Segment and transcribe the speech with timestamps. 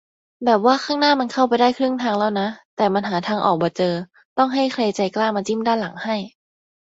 [0.45, 3.93] แบบว่าข้างหน้ามันเข้าไปได้ครึ่งทางแล้วนะ แต่มันหาทางออกบ่เจอ
[4.37, 6.15] ต้องให้ใครใจกล้ามาจิ้มด้านหลังให้